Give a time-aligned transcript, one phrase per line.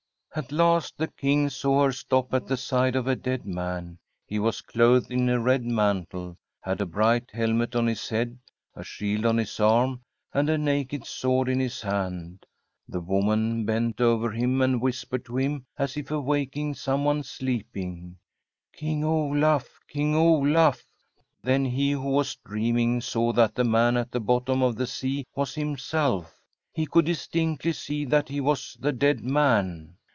[0.33, 3.97] At last the King saw her stop at the side of a dead man.
[4.25, 8.39] He was clothed in a red mantle, had a bright helmet on his head,
[8.73, 10.03] a shield on his arm,
[10.33, 12.45] and a naked sword in his hand.
[12.87, 18.07] The woman bent over him and whispered to him, as if awaking someone sleeping: From
[18.07, 19.03] a SfFEDISH HOMESTEAD 'King
[19.35, 19.79] Olaf!
[19.89, 20.81] King OlafP
[21.43, 25.25] Then he who was dreaming saw that the man at the bottom of the sea
[25.35, 26.41] was himself.
[26.71, 29.97] He could distinctly see that he was the dead man.